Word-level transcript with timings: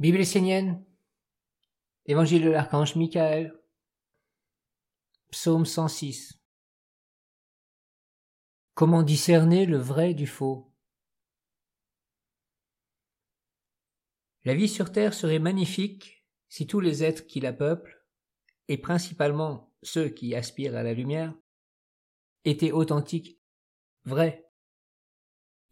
Bible 0.00 0.20
essénienne, 0.20 0.82
Évangile 2.06 2.42
de 2.42 2.48
l'archange 2.48 2.96
Michael, 2.96 3.54
Psaume 5.30 5.66
106. 5.66 6.40
Comment 8.72 9.02
discerner 9.02 9.66
le 9.66 9.76
vrai 9.76 10.14
du 10.14 10.26
faux? 10.26 10.72
La 14.44 14.54
vie 14.54 14.70
sur 14.70 14.90
terre 14.90 15.12
serait 15.12 15.38
magnifique 15.38 16.26
si 16.48 16.66
tous 16.66 16.80
les 16.80 17.04
êtres 17.04 17.26
qui 17.26 17.40
la 17.40 17.52
peuplent, 17.52 18.02
et 18.68 18.78
principalement 18.78 19.70
ceux 19.82 20.08
qui 20.08 20.34
aspirent 20.34 20.76
à 20.76 20.82
la 20.82 20.94
lumière, 20.94 21.34
étaient 22.46 22.72
authentiques, 22.72 23.38
vrais. 24.06 24.50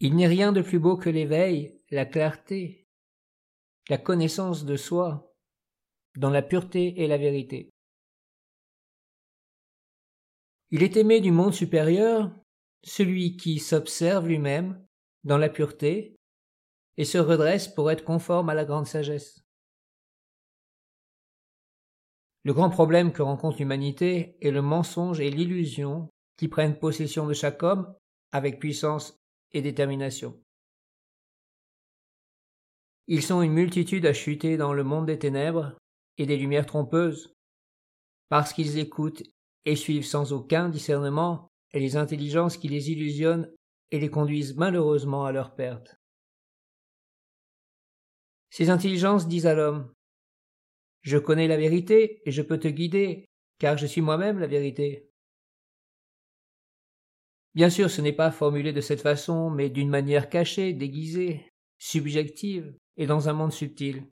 Il 0.00 0.16
n'est 0.16 0.28
rien 0.28 0.52
de 0.52 0.60
plus 0.60 0.78
beau 0.78 0.98
que 0.98 1.08
l'éveil, 1.08 1.82
la 1.90 2.04
clarté, 2.04 2.87
la 3.88 3.98
connaissance 3.98 4.64
de 4.64 4.76
soi, 4.76 5.34
dans 6.16 6.30
la 6.30 6.42
pureté 6.42 7.00
et 7.00 7.06
la 7.06 7.16
vérité. 7.16 7.70
Il 10.70 10.82
est 10.82 10.96
aimé 10.96 11.20
du 11.20 11.30
monde 11.30 11.54
supérieur, 11.54 12.30
celui 12.84 13.36
qui 13.36 13.58
s'observe 13.58 14.26
lui-même 14.26 14.84
dans 15.24 15.38
la 15.38 15.48
pureté 15.48 16.16
et 16.96 17.04
se 17.04 17.18
redresse 17.18 17.68
pour 17.68 17.90
être 17.90 18.04
conforme 18.04 18.50
à 18.50 18.54
la 18.54 18.64
grande 18.64 18.86
sagesse. 18.86 19.40
Le 22.44 22.52
grand 22.52 22.70
problème 22.70 23.12
que 23.12 23.22
rencontre 23.22 23.58
l'humanité 23.58 24.36
est 24.40 24.50
le 24.50 24.62
mensonge 24.62 25.20
et 25.20 25.30
l'illusion 25.30 26.08
qui 26.36 26.48
prennent 26.48 26.78
possession 26.78 27.26
de 27.26 27.34
chaque 27.34 27.62
homme 27.62 27.94
avec 28.32 28.58
puissance 28.58 29.18
et 29.52 29.62
détermination. 29.62 30.38
Ils 33.08 33.22
sont 33.22 33.42
une 33.42 33.54
multitude 33.54 34.06
à 34.06 34.12
chuter 34.12 34.56
dans 34.56 34.74
le 34.74 34.84
monde 34.84 35.06
des 35.06 35.18
ténèbres 35.18 35.76
et 36.18 36.26
des 36.26 36.36
lumières 36.36 36.66
trompeuses, 36.66 37.34
parce 38.28 38.52
qu'ils 38.52 38.78
écoutent 38.78 39.22
et 39.64 39.76
suivent 39.76 40.06
sans 40.06 40.32
aucun 40.32 40.68
discernement 40.68 41.48
les 41.78 41.96
intelligences 41.96 42.56
qui 42.56 42.68
les 42.68 42.90
illusionnent 42.90 43.50
et 43.90 43.98
les 43.98 44.10
conduisent 44.10 44.56
malheureusement 44.56 45.24
à 45.24 45.32
leur 45.32 45.54
perte. 45.54 45.96
Ces 48.50 48.70
intelligences 48.70 49.28
disent 49.28 49.46
à 49.46 49.54
l'homme 49.54 49.92
Je 51.02 51.18
connais 51.18 51.48
la 51.48 51.56
vérité 51.56 52.22
et 52.26 52.30
je 52.30 52.42
peux 52.42 52.58
te 52.58 52.68
guider, 52.68 53.26
car 53.58 53.76
je 53.78 53.86
suis 53.86 54.00
moi-même 54.00 54.38
la 54.38 54.46
vérité. 54.46 55.10
Bien 57.54 57.70
sûr, 57.70 57.90
ce 57.90 58.00
n'est 58.00 58.12
pas 58.12 58.30
formulé 58.30 58.72
de 58.72 58.80
cette 58.80 59.00
façon, 59.00 59.50
mais 59.50 59.70
d'une 59.70 59.88
manière 59.88 60.28
cachée, 60.28 60.72
déguisée, 60.72 61.47
subjective, 61.78 62.74
et 62.96 63.06
dans 63.06 63.28
un 63.28 63.32
monde 63.32 63.52
subtil. 63.52 64.06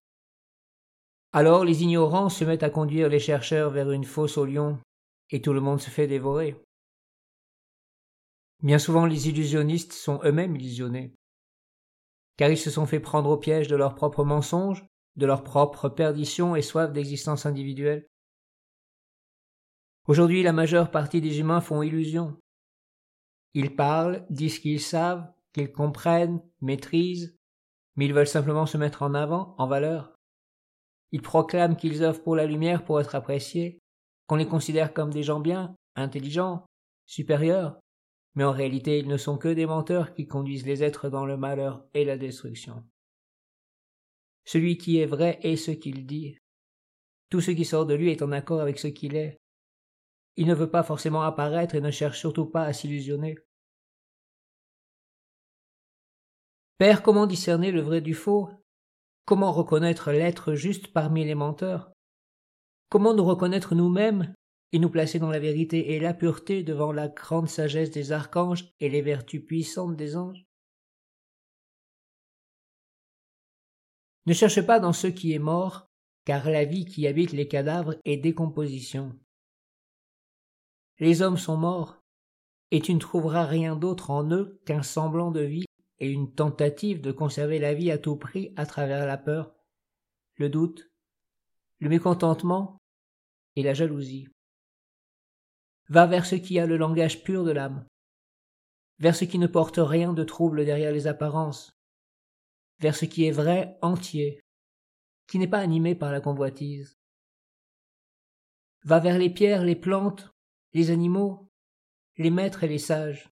Alors 1.32 1.64
les 1.64 1.82
ignorants 1.82 2.28
se 2.28 2.44
mettent 2.44 2.62
à 2.62 2.70
conduire 2.70 3.08
les 3.08 3.18
chercheurs 3.18 3.70
vers 3.70 3.90
une 3.90 4.04
fosse 4.04 4.38
au 4.38 4.44
lion, 4.44 4.78
et 5.30 5.42
tout 5.42 5.52
le 5.52 5.60
monde 5.60 5.80
se 5.80 5.90
fait 5.90 6.06
dévorer. 6.06 6.56
Bien 8.62 8.78
souvent 8.78 9.06
les 9.06 9.28
illusionnistes 9.28 9.92
sont 9.92 10.20
eux-mêmes 10.24 10.56
illusionnés, 10.56 11.12
car 12.36 12.50
ils 12.50 12.58
se 12.58 12.70
sont 12.70 12.86
fait 12.86 13.00
prendre 13.00 13.30
au 13.30 13.36
piège 13.36 13.68
de 13.68 13.76
leurs 13.76 13.94
propres 13.94 14.24
mensonges, 14.24 14.86
de 15.16 15.26
leur 15.26 15.42
propre 15.42 15.88
perdition 15.88 16.56
et 16.56 16.62
soif 16.62 16.92
d'existence 16.92 17.44
individuelle. 17.44 18.06
Aujourd'hui 20.06 20.42
la 20.42 20.52
majeure 20.52 20.90
partie 20.90 21.20
des 21.20 21.40
humains 21.40 21.60
font 21.60 21.82
illusion, 21.82 22.38
ils 23.56 23.74
parlent, 23.74 24.26
disent 24.28 24.58
qu'ils 24.58 24.82
savent, 24.82 25.32
qu'ils 25.54 25.72
comprennent, 25.72 26.42
maîtrisent, 26.60 27.35
mais 27.96 28.06
ils 28.06 28.14
veulent 28.14 28.26
simplement 28.26 28.66
se 28.66 28.76
mettre 28.76 29.02
en 29.02 29.14
avant, 29.14 29.54
en 29.58 29.66
valeur. 29.66 30.14
Ils 31.12 31.22
proclament 31.22 31.76
qu'ils 31.76 32.04
offrent 32.04 32.22
pour 32.22 32.36
la 32.36 32.46
lumière 32.46 32.84
pour 32.84 33.00
être 33.00 33.14
appréciés, 33.14 33.78
qu'on 34.26 34.36
les 34.36 34.46
considère 34.46 34.92
comme 34.92 35.12
des 35.12 35.22
gens 35.22 35.40
bien, 35.40 35.74
intelligents, 35.94 36.66
supérieurs, 37.06 37.78
mais 38.34 38.44
en 38.44 38.52
réalité 38.52 38.98
ils 38.98 39.08
ne 39.08 39.16
sont 39.16 39.38
que 39.38 39.48
des 39.48 39.66
menteurs 39.66 40.14
qui 40.14 40.26
conduisent 40.26 40.66
les 40.66 40.82
êtres 40.82 41.08
dans 41.08 41.24
le 41.24 41.36
malheur 41.36 41.84
et 41.94 42.04
la 42.04 42.18
destruction. 42.18 42.84
Celui 44.44 44.78
qui 44.78 44.98
est 45.00 45.06
vrai 45.06 45.38
est 45.42 45.56
ce 45.56 45.70
qu'il 45.72 46.06
dit. 46.06 46.38
Tout 47.30 47.40
ce 47.40 47.50
qui 47.50 47.64
sort 47.64 47.86
de 47.86 47.94
lui 47.94 48.10
est 48.10 48.22
en 48.22 48.30
accord 48.30 48.60
avec 48.60 48.78
ce 48.78 48.86
qu'il 48.86 49.16
est. 49.16 49.38
Il 50.36 50.46
ne 50.46 50.54
veut 50.54 50.70
pas 50.70 50.82
forcément 50.82 51.22
apparaître 51.22 51.74
et 51.74 51.80
ne 51.80 51.90
cherche 51.90 52.20
surtout 52.20 52.46
pas 52.46 52.62
à 52.62 52.72
s'illusionner. 52.72 53.36
Père, 56.78 57.02
comment 57.02 57.26
discerner 57.26 57.72
le 57.72 57.80
vrai 57.80 58.02
du 58.02 58.12
faux? 58.12 58.50
Comment 59.24 59.50
reconnaître 59.50 60.12
l'être 60.12 60.52
juste 60.52 60.92
parmi 60.92 61.24
les 61.24 61.34
menteurs? 61.34 61.90
Comment 62.90 63.14
nous 63.14 63.24
reconnaître 63.24 63.74
nous-mêmes 63.74 64.34
et 64.72 64.78
nous 64.78 64.90
placer 64.90 65.18
dans 65.18 65.30
la 65.30 65.38
vérité 65.38 65.94
et 65.94 66.00
la 66.00 66.12
pureté 66.12 66.62
devant 66.62 66.92
la 66.92 67.08
grande 67.08 67.48
sagesse 67.48 67.90
des 67.90 68.12
archanges 68.12 68.68
et 68.80 68.90
les 68.90 69.00
vertus 69.00 69.42
puissantes 69.42 69.96
des 69.96 70.18
anges? 70.18 70.44
Ne 74.26 74.34
cherche 74.34 74.60
pas 74.60 74.78
dans 74.78 74.92
ce 74.92 75.06
qui 75.06 75.32
est 75.32 75.38
mort, 75.38 75.86
car 76.26 76.50
la 76.50 76.66
vie 76.66 76.84
qui 76.84 77.06
habite 77.06 77.32
les 77.32 77.48
cadavres 77.48 77.96
est 78.04 78.18
décomposition. 78.18 79.18
Les 80.98 81.22
hommes 81.22 81.38
sont 81.38 81.56
morts, 81.56 82.02
et 82.70 82.82
tu 82.82 82.92
ne 82.92 82.98
trouveras 82.98 83.46
rien 83.46 83.76
d'autre 83.76 84.10
en 84.10 84.30
eux 84.30 84.60
qu'un 84.66 84.82
semblant 84.82 85.30
de 85.30 85.40
vie 85.40 85.65
et 85.98 86.10
une 86.10 86.32
tentative 86.32 87.00
de 87.00 87.12
conserver 87.12 87.58
la 87.58 87.74
vie 87.74 87.90
à 87.90 87.98
tout 87.98 88.16
prix 88.16 88.52
à 88.56 88.66
travers 88.66 89.06
la 89.06 89.16
peur, 89.16 89.54
le 90.36 90.48
doute, 90.48 90.90
le 91.78 91.88
mécontentement 91.88 92.82
et 93.56 93.62
la 93.62 93.74
jalousie. 93.74 94.28
Va 95.88 96.06
vers 96.06 96.26
ce 96.26 96.34
qui 96.34 96.58
a 96.58 96.66
le 96.66 96.76
langage 96.76 97.22
pur 97.22 97.44
de 97.44 97.52
l'âme, 97.52 97.86
vers 98.98 99.14
ce 99.14 99.24
qui 99.24 99.38
ne 99.38 99.46
porte 99.46 99.78
rien 99.78 100.12
de 100.12 100.24
trouble 100.24 100.64
derrière 100.64 100.92
les 100.92 101.06
apparences, 101.06 101.72
vers 102.80 102.96
ce 102.96 103.04
qui 103.04 103.24
est 103.24 103.32
vrai 103.32 103.78
entier, 103.82 104.40
qui 105.26 105.38
n'est 105.38 105.48
pas 105.48 105.60
animé 105.60 105.94
par 105.94 106.12
la 106.12 106.20
convoitise. 106.20 106.98
Va 108.84 109.00
vers 109.00 109.18
les 109.18 109.30
pierres, 109.30 109.64
les 109.64 109.76
plantes, 109.76 110.30
les 110.72 110.90
animaux, 110.90 111.50
les 112.16 112.30
maîtres 112.30 112.64
et 112.64 112.68
les 112.68 112.78
sages 112.78 113.30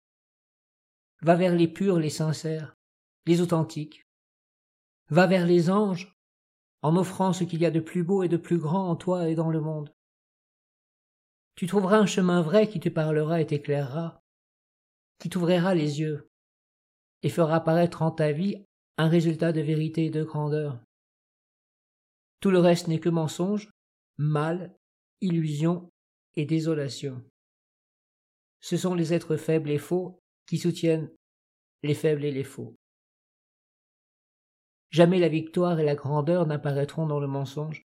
va 1.22 1.34
vers 1.34 1.54
les 1.54 1.68
purs, 1.68 1.98
les 1.98 2.10
sincères, 2.10 2.76
les 3.26 3.40
authentiques. 3.40 4.06
Va 5.08 5.26
vers 5.26 5.46
les 5.46 5.70
anges, 5.70 6.14
en 6.82 6.96
offrant 6.96 7.32
ce 7.32 7.44
qu'il 7.44 7.60
y 7.60 7.66
a 7.66 7.70
de 7.70 7.80
plus 7.80 8.04
beau 8.04 8.22
et 8.22 8.28
de 8.28 8.36
plus 8.36 8.58
grand 8.58 8.88
en 8.88 8.96
toi 8.96 9.28
et 9.28 9.34
dans 9.34 9.50
le 9.50 9.60
monde. 9.60 9.92
Tu 11.56 11.66
trouveras 11.66 11.98
un 11.98 12.06
chemin 12.06 12.40
vrai 12.40 12.68
qui 12.68 12.78
te 12.78 12.88
parlera 12.88 13.40
et 13.40 13.46
t'éclairera, 13.46 14.22
qui 15.18 15.28
t'ouvrira 15.28 15.74
les 15.74 16.00
yeux, 16.00 16.30
et 17.22 17.30
fera 17.30 17.56
apparaître 17.56 18.02
en 18.02 18.12
ta 18.12 18.30
vie 18.30 18.64
un 18.96 19.08
résultat 19.08 19.52
de 19.52 19.60
vérité 19.60 20.06
et 20.06 20.10
de 20.10 20.22
grandeur. 20.22 20.80
Tout 22.40 22.50
le 22.50 22.60
reste 22.60 22.86
n'est 22.86 23.00
que 23.00 23.08
mensonge, 23.08 23.70
mal, 24.18 24.76
illusion 25.20 25.90
et 26.36 26.44
désolation. 26.44 27.24
Ce 28.60 28.76
sont 28.76 28.94
les 28.94 29.12
êtres 29.12 29.36
faibles 29.36 29.70
et 29.70 29.78
faux 29.78 30.20
qui 30.48 30.58
soutiennent 30.58 31.10
les 31.84 31.94
faibles 31.94 32.24
et 32.24 32.32
les 32.32 32.42
faux. 32.42 32.74
Jamais 34.90 35.20
la 35.20 35.28
victoire 35.28 35.78
et 35.78 35.84
la 35.84 35.94
grandeur 35.94 36.46
n'apparaîtront 36.46 37.06
dans 37.06 37.20
le 37.20 37.26
mensonge. 37.26 37.86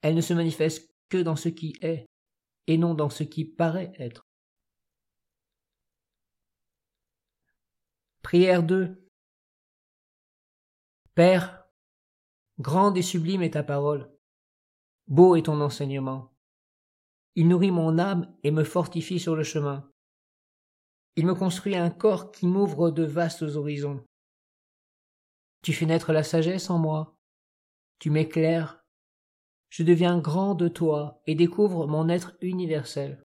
Elles 0.00 0.14
ne 0.14 0.20
se 0.20 0.32
manifestent 0.32 0.94
que 1.08 1.18
dans 1.18 1.36
ce 1.36 1.48
qui 1.48 1.76
est, 1.82 2.06
et 2.68 2.78
non 2.78 2.94
dans 2.94 3.10
ce 3.10 3.24
qui 3.24 3.44
paraît 3.44 3.92
être. 3.98 4.24
Prière 8.22 8.62
2 8.62 9.04
Père, 11.14 11.66
grande 12.60 12.96
et 12.96 13.02
sublime 13.02 13.42
est 13.42 13.50
ta 13.50 13.64
parole, 13.64 14.10
beau 15.08 15.34
est 15.34 15.42
ton 15.42 15.60
enseignement. 15.60 16.32
Il 17.34 17.48
nourrit 17.48 17.72
mon 17.72 17.98
âme 17.98 18.32
et 18.44 18.52
me 18.52 18.64
fortifie 18.64 19.18
sur 19.18 19.34
le 19.34 19.42
chemin. 19.42 19.92
Il 21.16 21.26
me 21.26 21.34
construit 21.34 21.76
un 21.76 21.90
corps 21.90 22.32
qui 22.32 22.46
m'ouvre 22.46 22.90
de 22.90 23.02
vastes 23.02 23.42
horizons. 23.42 24.02
Tu 25.62 25.72
fais 25.72 25.86
naître 25.86 26.12
la 26.12 26.22
sagesse 26.22 26.70
en 26.70 26.78
moi. 26.78 27.16
Tu 27.98 28.10
m'éclaires. 28.10 28.82
Je 29.68 29.82
deviens 29.82 30.18
grand 30.18 30.54
de 30.54 30.68
toi 30.68 31.22
et 31.26 31.34
découvre 31.34 31.86
mon 31.86 32.08
être 32.08 32.34
universel. 32.40 33.22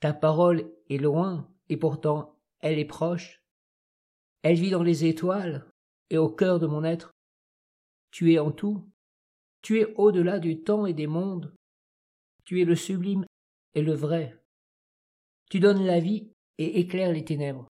Ta 0.00 0.12
parole 0.12 0.72
est 0.88 0.98
loin 0.98 1.52
et 1.68 1.76
pourtant 1.76 2.38
elle 2.60 2.78
est 2.78 2.84
proche. 2.84 3.42
Elle 4.42 4.56
vit 4.56 4.70
dans 4.70 4.82
les 4.82 5.04
étoiles 5.04 5.68
et 6.10 6.18
au 6.18 6.28
cœur 6.28 6.58
de 6.60 6.66
mon 6.66 6.84
être. 6.84 7.12
Tu 8.10 8.32
es 8.32 8.38
en 8.38 8.52
tout. 8.52 8.88
Tu 9.62 9.80
es 9.80 9.94
au-delà 9.96 10.38
du 10.38 10.62
temps 10.62 10.86
et 10.86 10.94
des 10.94 11.08
mondes. 11.08 11.52
Tu 12.44 12.62
es 12.62 12.64
le 12.64 12.76
sublime 12.76 13.26
et 13.74 13.82
le 13.82 13.94
vrai. 13.94 14.40
Tu 15.50 15.60
donnes 15.60 15.84
la 15.84 16.00
vie 16.00 16.32
et 16.58 16.80
éclaire 16.80 17.12
les 17.12 17.24
ténèbres. 17.24 17.68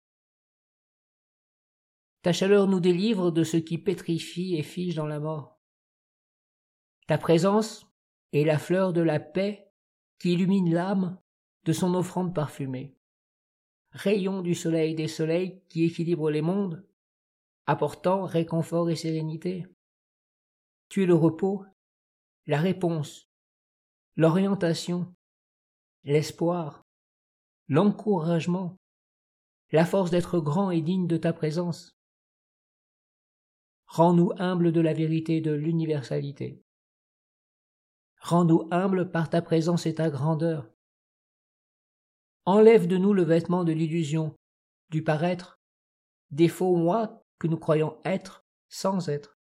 Ta 2.23 2.33
chaleur 2.33 2.67
nous 2.67 2.81
délivre 2.81 3.31
de 3.31 3.45
ce 3.45 3.57
qui 3.57 3.79
pétrifie 3.79 4.57
et 4.57 4.63
fige 4.63 4.97
dans 4.97 5.07
la 5.07 5.21
mort. 5.21 5.61
Ta 7.07 7.19
présence 7.19 7.87
est 8.33 8.45
la 8.45 8.59
fleur 8.59 8.93
de 8.93 9.01
la 9.01 9.21
paix 9.21 9.71
qui 10.19 10.33
illumine 10.33 10.73
l'âme 10.73 11.21
de 11.65 11.73
son 11.73 11.95
offrande 11.95 12.35
parfumée. 12.35 12.97
Rayon 13.91 14.43
du 14.43 14.55
soleil 14.55 14.95
des 14.95 15.09
soleils 15.09 15.63
qui 15.69 15.85
équilibre 15.85 16.31
les 16.31 16.43
mondes, 16.43 16.85
apportant 17.67 18.25
réconfort 18.25 18.91
et 18.91 18.97
sérénité. 18.97 19.67
Tu 20.89 21.03
es 21.03 21.07
le 21.07 21.15
repos, 21.15 21.65
la 22.47 22.61
réponse, 22.61 23.29
l'orientation, 24.17 25.15
l'espoir, 26.05 26.86
l'encouragement, 27.69 28.77
la 29.73 29.85
force 29.85 30.11
d'être 30.11 30.39
grand 30.39 30.71
et 30.71 30.81
digne 30.81 31.07
de 31.07 31.17
ta 31.17 31.33
présence. 31.33 31.97
Rends-nous 33.87 34.33
humbles 34.39 34.73
de 34.73 34.81
la 34.81 34.93
vérité 34.93 35.41
de 35.41 35.53
l'universalité. 35.53 36.63
Rends-nous 38.21 38.69
humbles 38.71 39.11
par 39.11 39.31
ta 39.31 39.43
présence 39.43 39.87
et 39.87 39.95
ta 39.95 40.11
grandeur. 40.11 40.71
Enlève 42.45 42.87
de 42.87 42.97
nous 42.97 43.13
le 43.13 43.25
vêtement 43.25 43.65
de 43.65 43.73
l'illusion, 43.73 44.35
du 44.91 45.03
paraître, 45.03 45.61
des 46.31 46.49
faux 46.49 46.77
moi 46.77 47.25
que 47.39 47.47
nous 47.47 47.59
croyons 47.59 48.01
être 48.05 48.45
sans 48.69 49.09
être. 49.09 49.39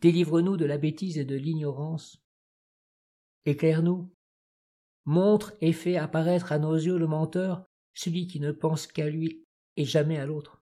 Délivre-nous 0.00 0.56
de 0.56 0.64
la 0.64 0.78
bêtise 0.78 1.18
et 1.18 1.24
de 1.24 1.36
l'ignorance. 1.36 2.22
Éclaire-nous. 3.44 4.10
Montre 5.10 5.54
et 5.60 5.72
fais 5.72 5.96
apparaître 5.96 6.52
à 6.52 6.60
nos 6.60 6.76
yeux 6.76 6.96
le 6.96 7.08
menteur, 7.08 7.66
celui 7.94 8.28
qui 8.28 8.38
ne 8.38 8.52
pense 8.52 8.86
qu'à 8.86 9.10
lui 9.10 9.42
et 9.76 9.84
jamais 9.84 10.16
à 10.16 10.24
l'autre. 10.24 10.62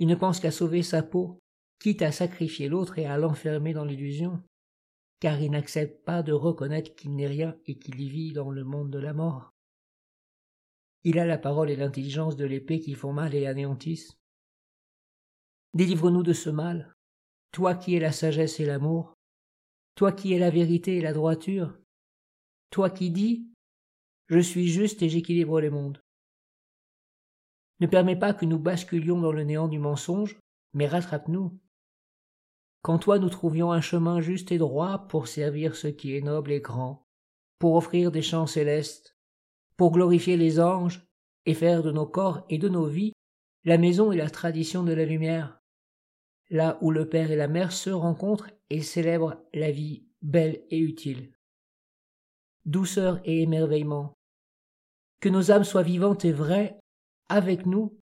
Il 0.00 0.08
ne 0.08 0.16
pense 0.16 0.40
qu'à 0.40 0.50
sauver 0.50 0.82
sa 0.82 1.04
peau, 1.04 1.38
quitte 1.78 2.02
à 2.02 2.10
sacrifier 2.10 2.68
l'autre 2.68 2.98
et 2.98 3.06
à 3.06 3.18
l'enfermer 3.18 3.74
dans 3.74 3.84
l'illusion, 3.84 4.42
car 5.20 5.40
il 5.40 5.52
n'accepte 5.52 6.04
pas 6.04 6.24
de 6.24 6.32
reconnaître 6.32 6.96
qu'il 6.96 7.14
n'est 7.14 7.28
rien 7.28 7.56
et 7.66 7.78
qu'il 7.78 7.94
vit 7.94 8.32
dans 8.32 8.50
le 8.50 8.64
monde 8.64 8.90
de 8.90 8.98
la 8.98 9.12
mort. 9.12 9.52
Il 11.04 11.20
a 11.20 11.24
la 11.24 11.38
parole 11.38 11.70
et 11.70 11.76
l'intelligence 11.76 12.34
de 12.34 12.44
l'épée 12.44 12.80
qui 12.80 12.94
font 12.94 13.12
mal 13.12 13.36
et 13.36 13.46
anéantissent. 13.46 14.18
Délivre-nous 15.74 16.24
de 16.24 16.32
ce 16.32 16.50
mal, 16.50 16.92
toi 17.52 17.76
qui 17.76 17.94
es 17.94 18.00
la 18.00 18.10
sagesse 18.10 18.58
et 18.58 18.66
l'amour, 18.66 19.14
toi 19.94 20.10
qui 20.10 20.32
es 20.32 20.40
la 20.40 20.50
vérité 20.50 20.96
et 20.96 21.00
la 21.00 21.12
droiture, 21.12 21.78
toi 22.72 22.90
qui 22.90 23.10
dis 23.10 23.46
Je 24.26 24.40
suis 24.40 24.66
juste 24.66 25.02
et 25.02 25.08
j'équilibre 25.08 25.60
les 25.60 25.70
mondes. 25.70 26.02
Ne 27.80 27.86
permets 27.86 28.18
pas 28.18 28.32
que 28.32 28.46
nous 28.46 28.58
basculions 28.58 29.20
dans 29.20 29.32
le 29.32 29.44
néant 29.44 29.68
du 29.68 29.78
mensonge, 29.78 30.38
mais 30.72 30.86
rattrape-nous. 30.86 31.60
Qu'en 32.80 32.98
toi 32.98 33.18
nous 33.18 33.28
trouvions 33.28 33.70
un 33.70 33.80
chemin 33.80 34.20
juste 34.20 34.50
et 34.50 34.58
droit 34.58 35.06
pour 35.06 35.28
servir 35.28 35.76
ce 35.76 35.86
qui 35.86 36.16
est 36.16 36.22
noble 36.22 36.50
et 36.50 36.60
grand, 36.60 37.06
pour 37.58 37.74
offrir 37.74 38.10
des 38.10 38.22
chants 38.22 38.46
célestes, 38.46 39.16
pour 39.76 39.92
glorifier 39.92 40.36
les 40.36 40.58
anges 40.58 41.06
et 41.44 41.54
faire 41.54 41.82
de 41.82 41.92
nos 41.92 42.06
corps 42.06 42.44
et 42.48 42.58
de 42.58 42.68
nos 42.68 42.86
vies 42.86 43.12
la 43.64 43.78
maison 43.78 44.10
et 44.10 44.16
la 44.16 44.30
tradition 44.30 44.82
de 44.82 44.92
la 44.92 45.04
lumière, 45.04 45.60
là 46.50 46.78
où 46.80 46.90
le 46.90 47.08
Père 47.08 47.30
et 47.30 47.36
la 47.36 47.46
Mère 47.46 47.70
se 47.70 47.90
rencontrent 47.90 48.50
et 48.70 48.82
célèbrent 48.82 49.36
la 49.54 49.70
vie 49.70 50.08
belle 50.20 50.64
et 50.70 50.78
utile. 50.78 51.32
Douceur 52.64 53.20
et 53.24 53.42
émerveillement. 53.42 54.14
Que 55.20 55.28
nos 55.28 55.50
âmes 55.50 55.64
soient 55.64 55.82
vivantes 55.82 56.24
et 56.24 56.32
vraies 56.32 56.78
avec 57.28 57.66
nous, 57.66 57.98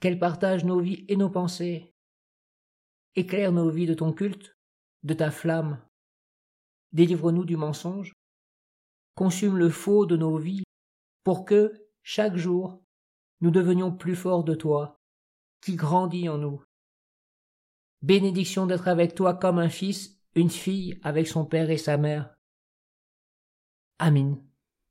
qu'elle 0.00 0.18
partage 0.18 0.64
nos 0.64 0.80
vies 0.80 1.04
et 1.08 1.16
nos 1.16 1.30
pensées. 1.30 1.92
Éclaire 3.14 3.52
nos 3.52 3.70
vies 3.70 3.86
de 3.86 3.94
ton 3.94 4.12
culte, 4.12 4.54
de 5.02 5.14
ta 5.14 5.30
flamme. 5.30 5.80
Délivre-nous 6.92 7.44
du 7.44 7.56
mensonge. 7.56 8.12
Consume 9.14 9.56
le 9.56 9.70
faux 9.70 10.04
de 10.04 10.16
nos 10.16 10.36
vies 10.36 10.64
pour 11.24 11.44
que, 11.44 11.72
chaque 12.02 12.36
jour, 12.36 12.82
nous 13.40 13.50
devenions 13.50 13.92
plus 13.92 14.16
forts 14.16 14.44
de 14.44 14.54
toi, 14.54 14.96
qui 15.62 15.76
grandis 15.76 16.28
en 16.28 16.38
nous. 16.38 16.62
Bénédiction 18.02 18.66
d'être 18.66 18.88
avec 18.88 19.14
toi 19.14 19.34
comme 19.34 19.58
un 19.58 19.68
fils, 19.68 20.18
une 20.34 20.50
fille 20.50 20.98
avec 21.02 21.28
son 21.28 21.46
père 21.46 21.70
et 21.70 21.78
sa 21.78 21.96
mère. 21.96 22.34
Amin. 24.02 24.51